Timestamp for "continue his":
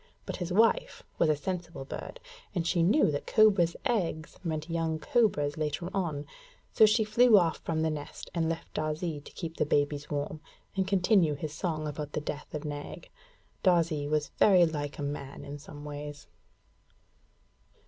10.87-11.53